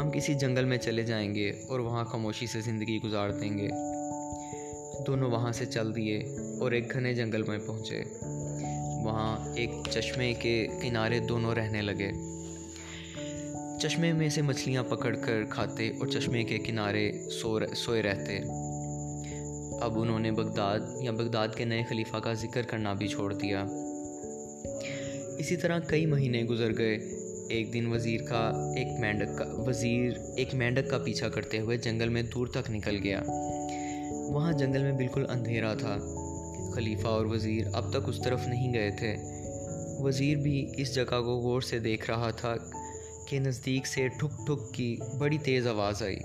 ہم 0.00 0.10
کسی 0.10 0.34
جنگل 0.34 0.64
میں 0.64 0.78
چلے 0.78 1.02
جائیں 1.02 1.34
گے 1.34 1.52
اور 1.68 1.80
وہاں 1.80 2.04
خاموشی 2.04 2.46
سے 2.46 2.60
زندگی 2.60 2.98
گزار 3.04 3.30
دیں 3.30 3.58
گے۔ 3.58 3.68
دونوں 5.06 5.30
وہاں 5.30 5.52
سے 5.52 5.66
چل 5.66 5.96
دیے 5.96 6.18
اور 6.60 6.72
ایک 6.72 6.92
گھنے 6.92 7.14
جنگل 7.14 7.42
میں 7.42 7.58
پہنچے۔ 7.66 8.02
وہاں 9.04 9.54
ایک 9.56 9.70
چشمے 9.90 10.34
کے 10.34 10.66
کنارے 10.82 11.18
دونوں 11.18 11.54
رہنے 11.54 11.82
لگے۔ 11.82 12.10
چشمے 13.80 14.12
میں 14.12 14.28
سے 14.28 14.42
مچھلیاں 14.42 14.82
پکڑ 14.82 15.16
کر 15.16 15.44
کھاتے 15.50 15.88
اور 15.88 16.06
چشمے 16.06 16.44
کے 16.44 16.58
کنارے 16.58 17.12
سو 17.30 17.58
سوئے 17.76 18.02
رہتے۔ 18.02 18.38
اب 19.80 20.00
انہوں 20.00 20.18
نے 20.18 20.30
بغداد 20.30 20.78
یا 21.00 21.10
بغداد 21.10 21.48
کے 21.56 21.64
نئے 21.64 21.82
خلیفہ 21.88 22.16
کا 22.16 22.32
ذکر 22.32 22.62
کرنا 22.62 22.92
بھی 22.92 23.08
چھوڑ 23.08 23.34
دیا۔ 23.34 23.64
اسی 25.38 25.56
طرح 25.56 25.78
کئی 25.78 26.06
مہینے 26.06 26.42
گزر 26.44 26.78
گئے۔ 26.78 26.98
ایک 27.50 27.72
دن 27.72 27.86
وزیر 27.86 28.20
کا 28.22 28.72
ایک 28.76 29.00
مینڈک 29.00 29.38
کا 29.38 29.44
وزیر 29.56 30.12
ایک 30.36 30.54
مینڈک 30.54 30.90
کا 30.90 30.98
پیچھا 30.98 31.28
کرتے 31.28 31.60
ہوئے 31.60 31.76
جنگل 31.76 32.08
میں 32.08 32.22
دور 32.22 32.46
تک 32.46 32.70
نکل 32.70 32.98
گیا۔ 33.02 33.22
وہاں 34.28 34.52
جنگل 34.52 34.82
میں 34.82 34.92
بالکل 34.92 35.30
اندھیرا 35.30 35.74
تھا۔ 35.74 35.96
خلیفہ 36.74 37.06
اور 37.06 37.26
وزیر 37.26 37.66
اب 37.72 37.90
تک 37.90 38.08
اس 38.08 38.20
طرف 38.24 38.48
نہیں 38.48 38.74
گئے 38.74 38.90
تھے۔ 38.90 39.16
وزیر 39.98 40.36
بھی 40.36 40.70
اس 40.76 40.94
جگہ 40.94 41.20
کو 41.20 41.40
غور 41.40 41.60
سے 41.60 41.78
دیکھ 41.78 42.10
رہا 42.10 42.30
تھا 42.30 42.54
کہ 43.28 43.38
نزدیک 43.38 43.86
سے 43.86 44.08
ٹھک 44.08 44.46
ٹھک 44.46 44.74
کی 44.74 44.96
بڑی 45.18 45.38
تیز 45.38 45.66
آواز 45.66 46.02
آئی۔ 46.02 46.18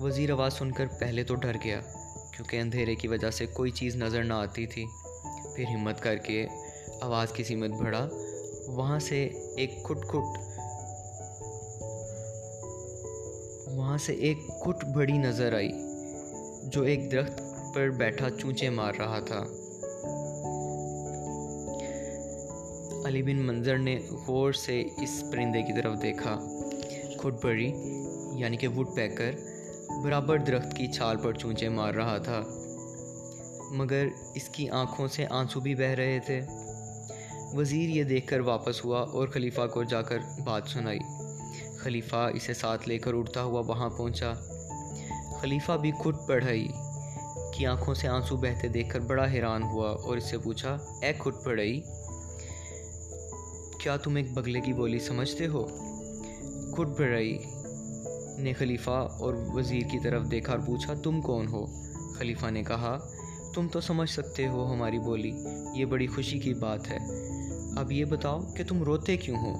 وزیر 0.00 0.32
آواز 0.32 0.52
سن 0.52 0.72
کر 0.72 0.86
پہلے 1.00 1.24
تو 1.24 1.34
ڈر 1.34 1.56
گیا، 1.64 1.80
کیونکہ 2.36 2.56
اندھیرے 2.56 2.94
کی 2.94 3.08
وجہ 3.08 3.30
سے 3.30 3.46
کوئی 3.46 3.70
چیز 3.70 3.96
نظر 3.96 4.24
نہ 4.24 4.34
آتی 4.34 4.66
تھی۔ 4.66 4.84
پھر 5.56 5.64
ہمت 5.64 6.00
کر 6.00 6.16
کے 6.16 6.46
آواز 7.00 7.32
کی 7.32 7.44
سمت 7.44 7.70
بڑھا۔ 7.70 8.08
وہاں 8.68 8.98
سے 8.98 9.28
ایک 9.56 9.82
کھٹ 9.84 10.06
کھٹ، 10.08 10.38
وہاں 13.68 13.98
سے 13.98 14.12
ایک 14.12 14.38
کھٹ 14.62 14.84
بڑی 14.84 15.12
نظر 15.12 15.52
آئی، 15.52 15.72
جو 16.62 16.82
ایک 16.82 17.12
درخت 17.12 17.40
پر 17.74 17.88
بیٹھا 17.88 18.30
چونچے 18.30 18.70
مار 18.70 18.94
رہا 18.94 19.20
تھا۔ 19.20 19.44
علی 23.06 23.22
بن 23.22 23.36
منظر 23.36 23.78
نے 23.78 23.98
غور 24.26 24.52
سے 24.52 24.82
اس 25.02 25.24
پرندے 25.32 25.62
کی 25.62 25.72
طرف 25.72 26.02
دیکھا۔ 26.02 26.38
کھٹ 27.18 27.44
بڑی 27.44 27.72
یعنی 28.34 28.56
کہ 28.56 28.68
وڈ 28.68 28.86
پیکر، 28.96 29.30
برابر 30.04 30.38
درخت 30.38 30.76
کی 30.76 30.86
چھال 30.86 31.16
پر 31.16 31.32
چونچے 31.32 31.68
مار 31.68 31.94
رہا 31.94 32.18
تھا، 32.18 32.40
مگر 33.70 34.06
اس 34.34 34.48
کی 34.48 34.68
آنکھوں 34.68 35.08
سے 35.08 35.26
آنسو 35.30 35.60
بھی 35.60 35.74
بہہ 35.74 35.94
رہے 35.94 36.18
تھے۔ 36.26 36.40
وزیر 37.56 37.88
یہ 37.88 38.04
دیکھ 38.04 38.26
کر 38.26 38.40
واپس 38.40 38.84
ہوا 38.84 39.00
اور 39.00 39.28
خلیفہ 39.28 39.66
کو 39.66 39.82
جا 39.82 40.02
کر 40.02 40.18
بات 40.44 40.62
سنائی۔ 40.68 40.98
خلیفہ 41.78 42.30
اسے 42.34 42.54
ساتھ 42.54 42.88
لے 42.88 42.98
کر 42.98 43.14
اڑتا 43.14 43.42
ہوا 43.42 43.62
وہاں 43.66 43.90
پہنچا۔ 43.90 44.32
خلیفہ 45.40 45.72
بھی 45.72 45.92
خود 45.92 46.14
پڑھائی 46.26 46.68
کی 47.54 47.66
آنکھوں 47.66 47.94
سے 47.94 48.08
آنسو 48.08 48.36
بہتے 48.36 48.68
دیکھ 48.68 48.90
کر 48.90 49.00
بڑا 49.00 49.30
حیران 49.32 49.62
ہوا 49.62 49.90
اور 49.90 50.16
اس 50.16 50.30
سے 50.30 50.38
پوچھا، 50.38 50.76
اے 51.02 51.12
خود 51.18 51.34
پڑھائی، 51.44 51.80
کیا 53.80 53.96
تم 53.96 54.16
ایک 54.16 54.32
بگلے 54.32 54.60
کی 54.60 54.72
بولی 54.72 54.98
سمجھتے 54.98 55.46
ہو؟ 55.46 55.66
خود 56.76 56.96
پڑھائی 56.98 57.38
نے 58.38 58.52
خلیفہ 58.52 59.08
اور 59.20 59.34
وزیر 59.54 59.82
کی 59.90 59.98
طرف 59.98 60.30
دیکھا 60.30 60.52
اور 60.52 60.60
پوچھا، 60.60 60.94
تم 60.94 61.20
کون 61.20 61.48
ہو؟ 61.48 61.66
خلیفہ 62.18 62.50
نے 62.50 62.62
کہا، 62.62 62.98
تم 63.54 63.68
تو 63.68 63.80
سمجھ 63.80 64.10
سکتے 64.10 64.48
ہو 64.48 64.72
ہماری 64.72 64.98
بولی، 64.98 65.32
یہ 65.74 65.84
بڑی 65.84 66.06
خوشی 66.06 66.38
کی 66.38 66.54
بات 66.54 66.90
ہے۔ 66.90 66.98
اب 67.76 67.92
یہ 67.92 68.04
بتاؤ 68.04 68.40
کہ 68.56 68.64
تم 68.64 68.82
روتے 68.82 69.16
کیوں 69.16 69.36
ہو؟ 69.36 69.52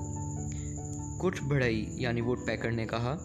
کٹ 1.18 1.42
بڑھائی 1.42 1.86
یعنی 1.90 2.20
ووٹ 2.20 2.38
پیکر 2.46 2.70
نے 2.70 2.86
کہا، 2.86 3.16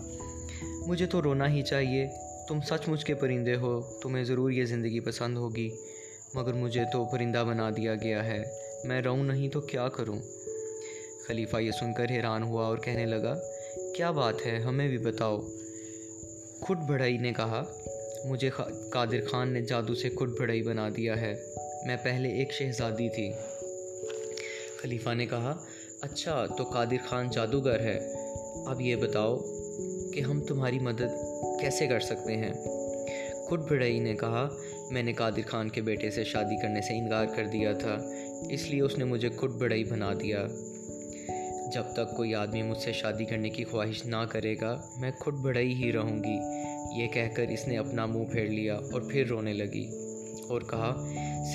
مجھے 0.88 1.06
تو 1.06 1.22
رونا 1.22 1.54
ہی 1.54 1.62
چاہیے، 1.62 2.08
تم 2.48 2.60
سچ 2.62 2.88
مچ 2.88 3.06
کے 3.06 3.14
پرندے 3.14 3.56
ہو، 3.56 3.82
تمہیں 4.02 4.24
ضرور 4.24 4.52
یہ 4.52 4.66
زندگی 4.66 5.00
پسند 5.00 5.38
ہوگی، 5.38 5.70
مگر 6.34 6.54
مجھے 6.54 6.84
تو 6.94 7.06
پرندہ 7.06 7.44
بنا 7.48 7.70
دیا 7.78 7.96
گیا 7.96 8.26
ہے، 8.26 8.44
میں 8.84 9.02
رہوں 9.02 9.24
نہیں 9.24 9.50
تو 9.50 9.62
کیا 9.62 9.88
کروں؟ 9.88 10.20
خلیفہ 11.28 11.58
یہ 11.58 11.72
سن 11.72 11.94
کر 11.94 12.06
حیران 12.10 12.44
ہوا 12.44 12.66
اور 12.66 12.78
کہنے 12.78 13.06
لگا، 13.06 13.40
کیا 13.96 14.12
بات 14.12 14.46
ہے، 14.46 14.58
ہمیں 14.58 14.88
بھی 14.88 14.98
بتاؤ۔ 14.98 15.42
خود 16.62 16.78
بڑھائی 16.78 17.18
نے 17.18 17.34
کہا، 17.34 17.64
مجھے 18.26 18.50
قادر 18.92 19.26
خان 19.32 19.50
نے 19.50 19.62
جادو 19.62 19.96
سے 19.96 20.10
خود 20.10 20.40
بڑھائی 20.40 20.62
بنا 20.62 20.90
دیا 20.98 21.22
ہے، 21.22 21.36
میں 21.86 21.98
پہلے 22.04 22.30
ایک 22.30 22.54
شہزادی 22.54 23.10
تھی۔ 23.10 23.32
خلیفہ 24.82 25.10
نے 25.14 25.26
کہا 25.26 25.58
اچھا 26.02 26.46
تو 26.58 26.64
قادر 26.64 27.08
خان 27.08 27.30
جادوگر 27.30 27.80
ہے۔ 27.80 28.00
اب 28.66 28.82
یہ 28.82 28.96
بتاؤ 28.96 29.38
کہ 30.14 30.22
ہم 30.22 30.42
تمہاری 30.42 30.80
مدد 30.80 31.16
کیسے 31.62 31.88
کر 31.88 32.00
سکتے 32.00 32.38
ہیں؟ 32.38 32.54
خود 33.48 33.72
بڑھئی 33.72 34.00
نے 34.00 34.16
کہا، 34.16 34.50
میں 34.92 35.04
نے 35.04 35.14
قادر 35.14 35.42
خان 35.48 35.70
کے 35.70 35.82
بیٹے 35.82 36.12
سے 36.12 36.24
شادی 36.24 36.62
کرنے 36.62 36.82
سے 36.82 36.98
انکار 36.98 37.26
کر 37.26 37.46
دیا 37.46 37.74
تھا، 37.74 37.98
اس 38.50 38.70
لیے 38.70 38.82
اس 38.82 38.98
نے 38.98 39.04
مجھے 39.04 39.30
خود 39.30 39.62
بڑھئی 39.62 39.84
بنا 39.84 40.14
دیا۔ 40.14 40.48
جب 41.74 41.84
تک 41.94 42.18
کوئی 42.18 42.36
آدمی 42.36 42.62
مجھ 42.62 42.78
سے 42.78 42.94
شادی 42.94 43.26
کرنے 43.26 43.50
کی 43.50 43.64
خواہش 43.64 44.06
نہ 44.06 44.26
کرے 44.30 44.56
گا، 44.62 44.82
میں 44.98 45.12
خود 45.20 45.34
بڑھئی 45.34 45.84
ہی 45.84 45.92
رہوں 45.92 46.24
گی۔ 46.24 46.38
یہ 47.02 47.08
کہہ 47.08 47.36
کر 47.36 47.44
اس 47.44 47.68
نے 47.68 47.78
اپنا 47.78 48.06
منہ 48.06 48.26
پھیر 48.26 48.46
لیا 48.46 48.76
اور 48.76 49.02
پھر 49.02 49.28
رونے 49.28 49.54
لگی 49.54 49.88
اور 50.50 50.62
کہا، 50.62 51.06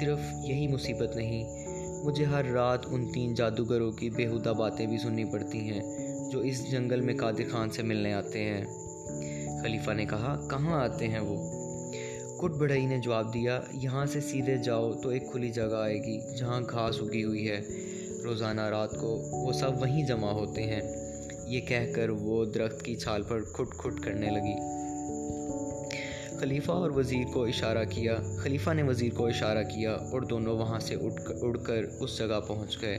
صرف 0.00 0.18
یہی 0.44 0.68
مصیبت 0.68 1.16
نہیں 1.16 1.64
مجھے 2.04 2.24
ہر 2.24 2.44
رات 2.44 2.86
ان 2.86 3.12
تین 3.12 3.34
جادوگروں 3.34 3.92
کی 3.92 4.10
بیہودہ 4.10 4.48
باتیں 4.48 4.86
بھی 4.86 4.98
سننی 4.98 5.24
پڑتی 5.24 5.58
ہیں 5.58 5.80
جو 6.32 6.38
اس 6.38 6.70
جنگل 6.70 7.00
میں 7.00 7.14
قادر 7.14 7.42
خان 7.50 7.70
سے 7.70 7.82
ملنے 7.82 8.14
آتے 8.14 8.38
ہیں۔ 8.38 8.64
خلیفہ 9.62 9.90
نے 9.90 10.04
کہا، 10.04 10.48
کہاں 10.50 10.82
آتے 10.84 11.08
ہیں 11.08 11.20
وہ؟ 11.20 11.64
کٹ 12.38 12.50
بڑھئی 12.50 12.86
نے 12.86 12.98
جواب 12.98 13.34
دیا، 13.34 13.60
یہاں 13.72 14.06
سے 14.06 14.20
سیدھے 14.20 14.56
جاؤ 14.56 14.92
تو 14.92 15.08
ایک 15.08 15.32
کھلی 15.32 15.50
جگہ 15.50 15.76
آئے 15.76 15.98
گی 15.98 16.36
جہاں 16.36 16.60
گھاس 16.60 16.96
اگی 17.00 17.24
ہوئی 17.24 17.50
ہے۔ 17.50 17.60
روزانہ 18.24 18.60
رات 18.60 18.90
کو 18.90 19.22
وہ 19.30 19.52
سب 19.52 19.80
وہیں 19.80 20.06
جمع 20.06 20.30
ہوتے 20.30 20.62
ہیں۔ 20.62 20.80
یہ 21.46 21.60
کہہ 21.60 21.92
کر 21.94 22.08
وہ 22.08 22.44
درخت 22.44 22.82
کی 22.82 22.94
چھال 22.94 23.22
پر 23.22 23.40
کھٹ 23.42 23.78
کھٹ 23.78 24.00
کرنے 24.04 24.26
لگی۔ 24.26 24.83
خلیفہ 26.44 26.72
اور 26.72 26.90
وزیر 26.90 27.24
کو 27.34 27.44
اشارہ 27.44 27.84
کیا۔ 27.90 28.16
خلیفہ 28.42 28.70
نے 28.70 28.82
وزیر 28.82 29.12
کو 29.14 29.26
اشارہ 29.26 29.62
کیا 29.62 29.92
اور 29.92 30.20
دونوں 30.20 30.58
وہاں 30.58 30.80
سے 30.80 30.94
اٹھ 30.94 31.22
اڑ 31.42 31.56
کر 31.56 31.82
اس 32.00 32.18
جگہ 32.18 32.40
پہنچ 32.48 32.80
گئے۔ 32.80 32.98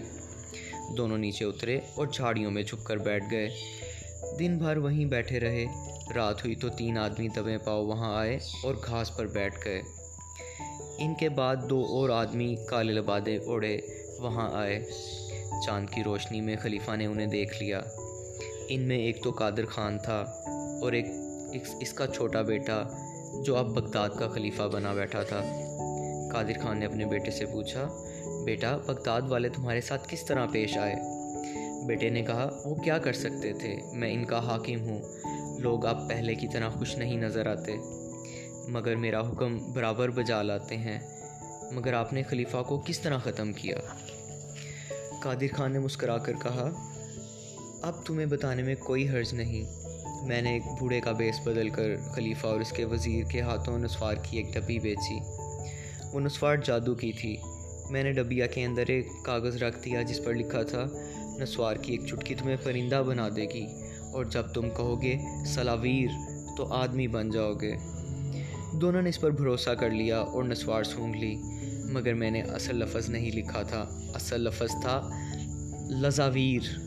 دونوں 0.98 1.18
نیچے 1.18 1.46
اترے 1.46 1.80
اور 1.96 2.08
جھاڑیوں 2.08 2.52
میں 2.52 2.64
چھپ 2.64 2.86
کر 2.86 2.98
بیٹھ 2.98 3.24
گئے۔ 3.32 3.50
دن 4.40 4.58
بھر 4.58 4.78
وہیں 4.78 5.06
بیٹھے 5.06 5.40
رہے۔ 5.40 5.66
رات 6.16 6.46
ہوئی 6.46 6.56
تو 6.56 6.70
تین 6.70 6.98
آدمی 6.98 7.28
دبے 7.28 7.58
پاؤ 7.58 7.86
وہاں 7.86 8.18
آئے 8.18 8.38
اور 8.64 8.76
گھاس 8.86 9.18
پر 9.18 9.28
بیٹھ 9.28 9.60
گئے۔ 9.66 9.82
ان 10.98 11.14
کے 11.20 11.30
بعد 11.30 11.56
دو 11.70 11.86
اور 11.90 12.10
آدمی 12.10 12.56
کالے 12.68 12.94
لبادے 12.94 13.38
اوڑے 13.38 13.78
وہاں 14.20 14.50
آئے۔ 14.54 14.86
چاند 15.66 15.90
کی 15.90 16.04
روشنی 16.04 16.42
میں 16.42 16.56
خلیفہ 16.62 16.96
نے 16.96 17.06
انہیں 17.06 17.28
دیکھ 17.28 17.64
لیا۔ 17.64 17.82
ان 18.70 18.82
میں 18.82 18.98
ایک 18.98 19.24
تو 19.24 19.32
قادر 19.32 19.66
خان 19.66 19.98
تھا 20.00 20.20
اور 20.82 20.92
ایک 20.92 21.06
اس 21.82 21.94
کا 21.94 22.08
چھوٹا 22.08 22.42
بیٹا 22.42 22.84
جو 23.44 23.58
اب 23.58 23.66
بغداد 23.66 24.10
کا 24.20 24.28
خلیفہ 24.28 24.64
بنا 24.64 24.94
بیٹھا 24.94 25.24
تھا۔ 25.24 25.42
قادر 26.34 26.64
خان 26.64 26.80
نے 26.80 26.86
اپنے 26.86 27.06
بیٹے 27.06 27.32
سے 27.32 27.46
پوچھا، 27.46 27.88
بیٹا، 28.46 28.78
بغداد 28.78 29.22
والے 29.30 29.50
تمہارے 29.50 29.82
ساتھ 29.82 30.08
کس 30.10 30.26
طرح 30.26 30.46
پیش 30.52 30.78
آئے؟ 30.78 30.96
بیٹے 31.88 32.10
نے 32.10 32.22
کہا، 32.22 32.50
وہ 32.66 32.76
کیا 32.76 32.98
کر 32.98 33.14
سکتے 33.14 33.54
تھے؟ 33.54 33.76
میں 33.94 34.14
ان 34.14 34.26
کا 34.26 34.48
حاکم 34.48 34.90
ہوں۔ 34.90 35.02
لوگ 35.60 35.86
اب 35.86 36.10
پہلے 36.10 36.36
کی 36.36 36.48
طرح 36.48 36.70
خوش 36.70 36.98
نہیں 36.98 37.18
نظر 37.18 37.48
آتے۔ 37.48 37.76
مگر 38.68 38.96
میرا 38.96 39.30
حکم 39.30 39.74
برابر 39.74 40.10
بجا 40.10 40.42
لاتے 40.42 40.78
ہیں۔ 40.78 41.00
مگر 41.72 41.94
آپ 41.94 42.14
نے 42.14 42.24
خلیفہ 42.24 42.64
کو 42.68 42.84
کس 42.86 43.00
طرح 43.00 43.18
ختم 43.18 43.54
کیا؟ 43.54 43.76
قادر 45.22 45.56
خان 45.58 45.72
نے 45.72 45.80
مسکرا 45.80 46.18
کر 46.18 46.34
کہا، 46.34 46.72
اب 47.82 48.06
تمہیں 48.06 48.26
بتانے 48.26 48.64
میں 48.64 48.76
کوئی 48.76 49.10
حرج 49.10 49.34
نہیں۔ 49.34 49.85
میں 50.26 50.42
نے 50.42 50.52
ایک 50.52 50.62
بوڑھے 50.80 51.02
کا 51.02 51.12
بیس 51.12 51.48
بدل 51.48 51.70
کر 51.70 51.96
خلیفہ 52.16 52.48
اور 52.48 52.62
اس 52.62 52.72
کے 52.72 52.86
وزیر 52.86 53.26
کے 53.26 53.42
ہاتھوں 53.42 53.80
نسوار 53.80 54.16
کی 54.16 54.38
ایک 54.38 54.54
ڈبی 54.54 54.80
بیچی۔ 54.80 55.20
وہ 56.14 56.20
نسوار 56.20 56.56
جادو 56.56 56.96
کی 56.96 57.12
تھی۔ 57.12 57.38
میں 57.90 58.04
نے 58.04 58.14
ڈبیا 58.14 58.48
کے 58.48 58.66
اندر 58.66 58.84
ایک 58.88 59.08
کاغذ 59.26 59.64
رکھ 59.64 59.86
دیا 59.86 60.02
جس 60.02 60.22
پر 60.26 60.34
لکھا 60.34 60.64
تھا، 60.64 60.86
نسوار 61.40 61.76
کی 61.76 61.92
ایک 61.92 62.06
چٹکی 62.06 62.36
تمہیں 62.36 62.56
پرندہ 62.64 63.04
بنا 63.08 63.30
دے 63.36 63.46
گی۔ 63.54 63.66
اور 64.14 64.26
جب 64.26 64.44
تم 64.54 64.70
کہو 64.70 65.02
گے 65.02 65.18
سلاویر، 65.46 66.08
تو 66.58 66.74
آدمی 66.74 67.08
بن 67.08 67.32
جاؤ 67.32 67.54
گے۔ 67.54 67.76
دونوں 68.74 69.02
نے 69.02 69.10
اس 69.10 69.22
پر 69.22 69.32
بھروسہ 69.32 69.70
کر 69.70 69.90
لیا 69.90 70.20
اور 70.20 70.44
نسوار 70.44 70.84
سونگ 70.84 71.16
لی۔ 71.16 71.36
مگر 71.92 72.14
میں 72.14 72.32
نے 72.32 72.42
اصل 72.42 72.76
لفظ 72.76 73.10
نہیں 73.10 73.32
لکھا 73.32 73.62
تھا۔ 73.64 73.86
اصل 74.14 74.42
لفظ 74.42 74.72
تھا 74.82 75.10
لزاویر 75.90 76.85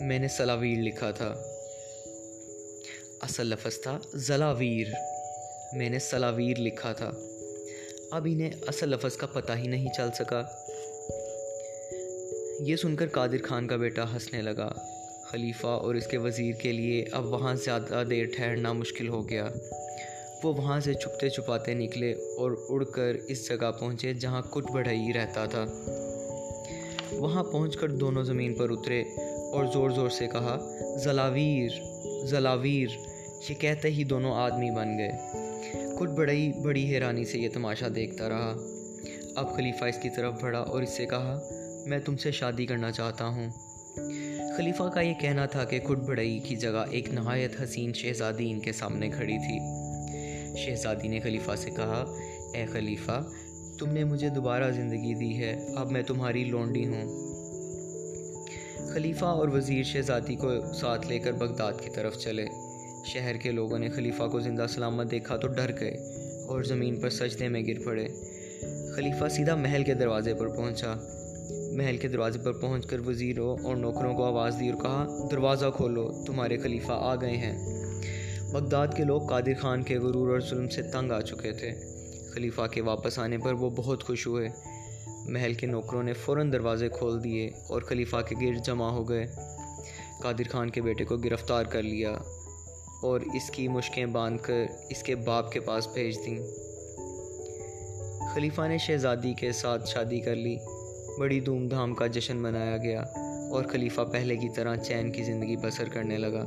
میں 0.00 0.18
نے 0.18 0.28
سلاویر 0.28 0.78
لکھا 0.78 1.10
تھا۔ 1.10 1.34
اصل 3.20 3.46
لفظ 3.46 3.80
تھا، 3.80 3.98
زلاویر۔ 4.14 4.86
میں 5.72 5.90
نے 5.90 5.98
سلاویر 5.98 6.58
لکھا 6.58 6.92
تھا۔ 6.92 7.10
اب 8.10 8.26
انہیں 8.30 8.50
اصل 8.66 8.88
لفظ 8.88 9.16
کا 9.16 9.26
پتہ 9.26 9.52
ہی 9.56 9.66
نہیں 9.66 9.88
چل 9.96 10.08
سکا۔ 10.18 10.42
یہ 12.60 12.76
سن 12.76 12.96
کر 12.96 13.08
قادر 13.08 13.42
خان 13.42 13.66
کا 13.66 13.76
بیٹا 13.76 14.12
ہنسنے 14.12 14.42
لگا۔ 14.42 14.72
خلیفہ 15.24 15.66
اور 15.66 15.94
اس 15.94 16.06
کے 16.06 16.18
وزیر 16.18 16.54
کے 16.54 16.72
لیے 16.72 17.04
اب 17.12 17.26
وہاں 17.26 17.54
زیادہ 17.54 18.02
دیر 18.10 18.26
ٹھہرنا 18.36 18.72
مشکل 18.72 19.08
ہو 19.08 19.28
گیا۔ 19.28 19.48
وہ 20.44 20.54
وہاں 20.54 20.80
سے 20.80 20.94
چھپتے 20.94 21.28
چھپاتے 21.28 21.74
نکلے 21.74 22.12
اور 22.12 22.56
اڑ 22.68 22.84
کر 22.84 23.12
اس 23.28 23.48
جگہ 23.48 23.70
پہنچے 23.80 24.14
جہاں 24.14 24.42
کٹ 24.42 24.70
بڑھئی 24.70 25.12
رہتا 25.14 25.46
تھا۔ 25.46 25.66
وہاں 27.12 27.44
پہنچ 27.44 27.76
کر 27.76 27.88
دونوں 27.88 28.24
زمین 28.24 28.54
پر 28.54 28.70
اترے۔ 28.70 29.04
اور 29.52 29.64
زور 29.66 29.90
زور 29.90 30.10
سے 30.10 30.26
کہا، 30.26 30.58
زلاویر 30.96 31.70
زلاویر 32.26 32.88
یہ 33.48 33.54
کہتے 33.54 33.90
ہی 33.90 34.04
دونوں 34.04 34.34
آدمی 34.34 34.70
بن 34.70 34.98
گئے۔ 34.98 35.12
کٹ 36.00 36.08
بڑھئی 36.08 36.52
بڑی 36.64 36.94
حیرانی 36.94 37.24
سے 37.24 37.38
یہ 37.38 37.48
تماشا 37.48 37.86
دیکھتا 37.94 38.28
رہا۔ 38.28 38.56
اب 39.36 39.56
خلیفہ 39.56 39.84
اس 39.84 39.98
کی 40.02 40.08
طرف 40.16 40.42
بڑھا 40.42 40.58
اور 40.58 40.82
اس 40.82 40.90
سے 40.90 41.06
کہا، 41.06 41.40
میں 41.86 41.98
تم 41.98 42.16
سے 42.16 42.30
شادی 42.30 42.66
کرنا 42.66 42.90
چاہتا 42.90 43.26
ہوں 43.26 43.50
خلیفہ 44.56 44.82
کا 44.94 45.00
یہ 45.00 45.14
کہنا 45.20 45.46
تھا 45.46 45.64
کہ 45.64 45.80
خود 45.86 45.98
بڑھئی 45.98 46.38
کی 46.38 46.56
جگہ 46.56 46.84
ایک 46.90 47.08
نہایت 47.08 47.62
حسین 47.62 47.92
شہزادی 47.92 48.50
ان 48.50 48.60
کے 48.60 48.72
سامنے 48.72 49.10
کھڑی 49.10 49.38
تھی۔ 49.38 49.58
شہزادی 50.56 51.08
نے 51.08 51.20
خلیفہ 51.20 51.56
سے 51.56 51.70
کہا، 51.70 52.04
اے 52.54 52.66
خلیفہ، 52.66 53.24
تم 53.78 53.88
نے 53.88 54.04
مجھے 54.04 54.28
دوبارہ 54.28 54.70
زندگی 54.70 55.14
دی 55.14 55.38
ہے، 55.38 55.66
اب 55.76 55.90
میں 55.90 56.02
تمہاری 56.02 56.44
لونڈی 56.44 56.86
ہوں 56.86 57.29
خلیفہ 58.94 59.24
اور 59.24 59.48
وزیر 59.48 59.82
شہزادی 59.82 60.34
کو 60.34 60.72
ساتھ 60.74 61.06
لے 61.06 61.18
کر 61.18 61.32
بغداد 61.32 61.72
کی 61.84 61.90
طرف 61.94 62.18
چلے۔ 62.18 62.44
شہر 63.04 63.36
کے 63.36 63.50
لوگوں 63.50 63.78
نے 63.78 63.88
خلیفہ 63.88 64.22
کو 64.32 64.40
زندہ 64.40 64.66
سلامت 64.68 65.10
دیکھا 65.10 65.36
تو 65.36 65.48
ڈر 65.48 65.70
گئے 65.80 65.90
اور 66.48 66.62
زمین 66.62 67.00
پر 67.00 67.10
سجدے 67.10 67.48
میں 67.48 67.62
گر 67.62 67.84
پڑے۔ 67.84 68.08
خلیفہ 68.96 69.28
سیدھا 69.28 69.54
محل 69.54 69.84
کے 69.84 69.94
دروازے 69.94 70.34
پر 70.34 70.48
پہنچا۔ 70.48 70.94
محل 71.72 71.96
کے 71.96 72.08
دروازے 72.08 72.38
پر 72.38 72.52
پہنچ 72.52 72.86
کر 72.86 72.96
وزیروں 73.06 73.56
اور 73.62 73.76
نوکروں 73.76 74.14
کو 74.14 74.24
آواز 74.24 74.56
دی 74.60 74.68
اور 74.68 74.82
کہا، 74.82 75.28
دروازہ 75.30 75.66
کھولو، 75.76 76.12
تمہارے 76.26 76.58
خلیفہ 76.58 76.92
آ 76.92 77.14
گئے 77.14 77.36
ہیں۔ 77.36 77.58
بغداد 78.52 78.88
کے 78.96 79.04
لوگ 79.04 79.20
قادر 79.20 79.52
خان 79.60 79.82
کے 79.82 79.98
غرور 79.98 80.28
اور 80.28 80.40
ظلم 80.40 80.68
سے 80.68 80.82
تنگ 80.82 81.10
آ 81.10 81.20
چکے 81.20 81.52
تھے۔ 81.52 81.70
خلیفہ 82.34 82.62
کے 82.70 82.80
واپس 82.80 83.18
آنے 83.18 83.38
پر 83.38 83.52
وہ 83.52 83.70
بہت 83.76 84.04
خوش 84.04 84.26
ہوئے۔ 84.26 84.48
محل 85.30 85.54
کے 85.54 85.66
نوکروں 85.66 86.02
نے 86.02 86.12
فوراً 86.12 86.52
دروازے 86.52 86.88
کھول 86.88 87.24
دیے 87.24 87.50
اور 87.68 87.82
خلیفہ 87.82 88.16
کے 88.28 88.34
گرد 88.40 88.66
جمع 88.66 88.90
ہو 88.90 89.08
گئے۔ 89.08 89.26
قادر 90.22 90.48
خان 90.50 90.70
کے 90.70 90.80
بیٹے 90.80 91.04
کو 91.04 91.16
گرفتار 91.16 91.64
کر 91.64 91.82
لیا 91.82 92.10
اور 93.02 93.20
اس 93.20 93.50
کی 93.50 93.68
مشکیں 93.68 94.06
باندھ 94.06 94.42
کر 94.42 94.64
اس 94.90 95.02
کے 95.02 95.14
باپ 95.14 95.52
کے 95.52 95.60
پاس 95.60 95.86
بھیج 95.86 96.18
دیں۔ 96.26 96.38
خلیفہ 98.34 98.68
نے 98.68 98.78
شہزادی 98.78 99.34
کے 99.34 99.52
ساتھ 99.52 99.88
شادی 99.88 100.20
کر 100.20 100.34
لی۔ 100.34 100.56
بڑی 101.18 101.40
دھوم 101.40 101.68
دھام 101.68 101.94
کا 101.94 102.06
جشن 102.06 102.36
منایا 102.36 102.76
گیا 102.76 103.00
اور 103.50 103.64
خلیفہ 103.64 104.00
پہلے 104.12 104.36
کی 104.36 104.48
طرح 104.48 104.76
چین 104.76 105.12
کی 105.12 105.24
زندگی 105.24 105.56
بسر 105.56 105.88
کرنے 105.88 106.18
لگا۔ 106.18 106.44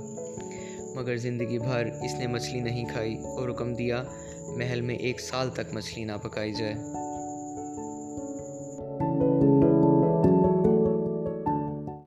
مگر 0.95 1.17
زندگی 1.17 1.59
بھر 1.59 1.85
اس 1.85 2.13
نے 2.19 2.27
مچھلی 2.27 2.59
نہیں 2.59 2.85
کھائی 2.85 3.17
اور 3.17 3.49
حکم 3.49 3.73
دیا 3.73 4.03
محل 4.47 4.81
میں 4.81 4.95
ایک 4.95 5.21
سال 5.21 5.49
تک 5.49 5.73
مچھلی 5.73 6.05
نہ 6.05 6.11
پکائی 6.23 6.53
جائے۔ 6.53 7.02